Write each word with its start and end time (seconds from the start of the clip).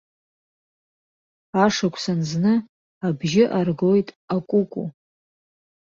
Ашықәсан 1.63 2.19
зны 2.29 2.53
абжьы 3.07 3.43
аргоит 3.59 4.09
акәукәу. 4.35 4.85